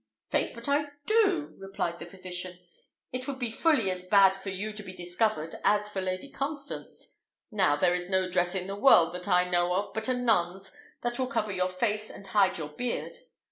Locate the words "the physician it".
1.99-3.27